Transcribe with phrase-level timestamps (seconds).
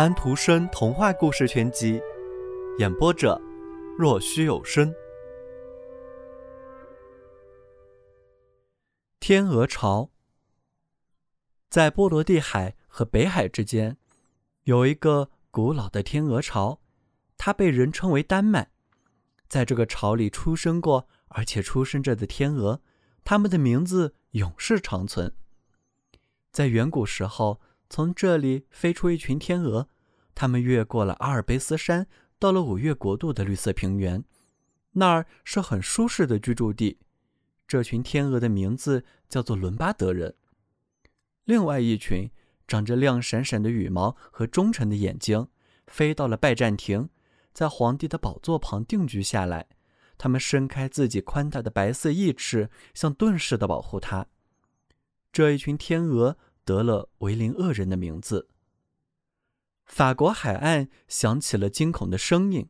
[0.00, 2.00] 安徒生童话故事全集，
[2.78, 3.38] 演播者：
[3.98, 4.90] 若虚有声。
[9.20, 10.08] 天鹅巢。
[11.68, 13.98] 在波罗的海和北海之间，
[14.62, 16.80] 有一个古老的天鹅巢，
[17.36, 18.70] 它被人称为丹麦。
[19.48, 22.80] 在这个巢里出生过而且出生着的天鹅，
[23.22, 25.34] 它们的名字永世长存。
[26.50, 27.60] 在远古时候。
[27.90, 29.88] 从这里飞出一群天鹅，
[30.32, 32.06] 它们越过了阿尔卑斯山，
[32.38, 34.24] 到了五岳国度的绿色平原，
[34.92, 37.00] 那儿是很舒适的居住地。
[37.66, 40.36] 这群天鹅的名字叫做伦巴德人。
[41.44, 42.30] 另外一群
[42.68, 45.48] 长着亮闪闪的羽毛和忠诚的眼睛，
[45.88, 47.08] 飞到了拜占庭，
[47.52, 49.66] 在皇帝的宝座旁定居下来。
[50.16, 54.28] 他们伸开自己宽大的白色翼翅，像盾似的保护他。
[55.32, 56.38] 这一群天鹅。
[56.64, 58.48] 得了维林恶人的名字。
[59.86, 62.68] 法国海岸响起了惊恐的声音，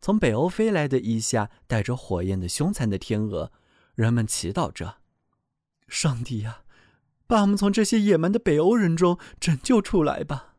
[0.00, 3.50] 从北欧飞来的一下带着火焰的凶残的天鹅，
[3.94, 4.98] 人们祈祷着
[5.88, 6.62] ：“上帝呀，
[7.26, 10.56] 把我们从这些野蛮的北欧人中拯救出来吧！”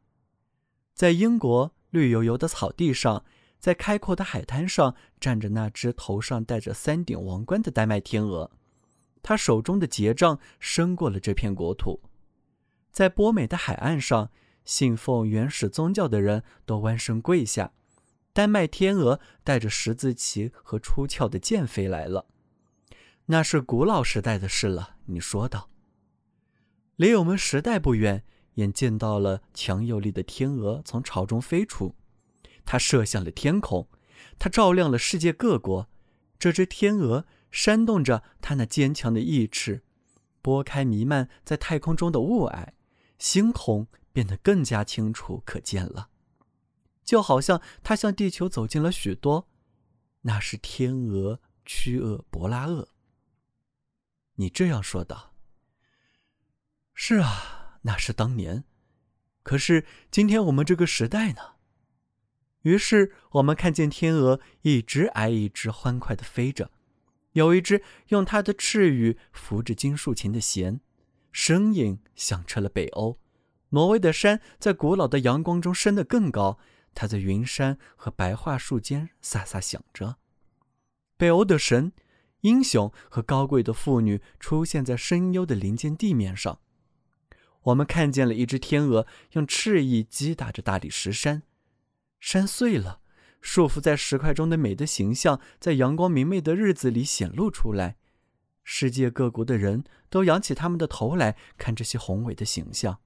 [0.96, 3.23] 在英国绿油油的草地上，
[3.59, 8.50] 在开阔的海滩上，站着那只头上戴着三顶王冠的丹麦天鹅，
[9.22, 12.02] 他手中的结杖伸过了这片国土。
[12.92, 14.32] 在波美的海岸上，
[14.66, 17.72] 信奉原始宗教的人都弯身跪下。
[18.34, 22.28] 丹麦天鹅带着十字旗和出鞘的剑飞来了，
[23.26, 24.96] 那是古老时代的事了。
[25.06, 25.70] 你说道。
[26.96, 28.23] 离我们时代不远，
[28.56, 31.96] 眼见到了强有力的天鹅从巢中飞出，
[32.66, 33.88] 它射向了天空，
[34.38, 35.90] 它照亮了世界各国。
[36.38, 39.81] 这只天鹅扇动着它那坚强的翼翅，
[40.42, 42.68] 拨开弥漫在太空中的雾霭。
[43.20, 46.09] 星空变得更加清楚可见了，
[47.03, 49.47] 就好像它向地球走近了许多。
[50.22, 52.90] 那是天鹅曲厄伯拉厄。
[54.35, 55.35] 你这样说道。
[56.94, 58.63] 是啊，那是当年。
[59.44, 61.56] 可是今天我们这个时代呢？
[62.63, 66.72] 于是我们看见天鹅一只挨一只欢快的飞着，
[67.31, 70.81] 有一只用它的翅羽扶着金竖琴的弦。
[71.41, 73.17] 声音响彻了北欧，
[73.69, 76.59] 挪威的山在古老的阳光中升得更高，
[76.94, 80.17] 它在云山和白桦树间飒飒响着。
[81.16, 81.94] 北欧的神、
[82.41, 86.59] 英雄和高贵的妇女出现在深幽的林间地面上。
[87.61, 91.44] 我们看见了一只天鹅用翅翼击打着大理石山，
[92.19, 93.00] 山碎了，
[93.39, 97.95] 束缚在石块中的美的形象在阳光明媚的日子里显露出来。
[98.72, 103.00] 世界各国的人都仰起他们的头来看这些宏伟的形象。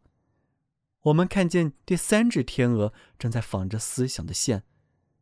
[1.03, 4.63] 我们看见第三只天鹅正在纺着思想的线，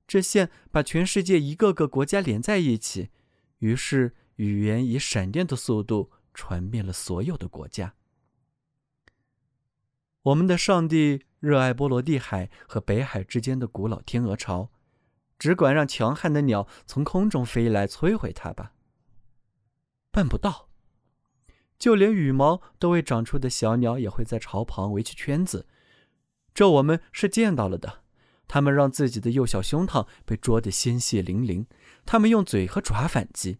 [0.07, 3.11] 这线把全世界一个个国家连在一起，
[3.59, 7.93] 于是语言以闪电的速度传遍了所有的国家。
[10.23, 14.71] 我们的上帝热爱波罗的海和北海之间的古老天鹅巢，
[15.37, 18.73] 只管让强悍的鸟从空中飞来摧毁它吧。
[20.11, 20.69] 办不到，
[21.79, 25.65] 就连羽毛都未长出的小鸟也会在巢旁围起圈子，
[26.53, 28.03] 这我们是见到了的。
[28.47, 31.65] 它们让自己的幼小胸膛被啄得鲜血淋淋，
[32.05, 33.59] 它们用嘴和爪反击。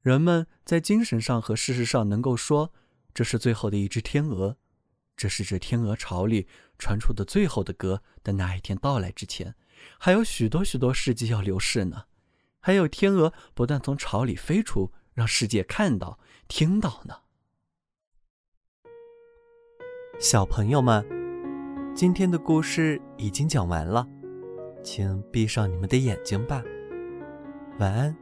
[0.00, 2.72] 人们在精神上和事实上能够说，
[3.12, 4.56] 这是最后的一只天鹅，
[5.16, 6.46] 这是这天鹅巢里
[6.78, 8.02] 传出的最后的歌。
[8.22, 9.56] 的那一天到来之前，
[9.98, 12.04] 还有许多许多世纪要流逝呢。
[12.60, 14.92] 还有天鹅不断从巢里飞出。
[15.20, 17.14] 让世界看到、听到呢。
[20.18, 21.04] 小朋友们，
[21.94, 24.08] 今天的故事已经讲完了，
[24.82, 26.64] 请闭上你们的眼睛吧，
[27.78, 28.16] 晚安。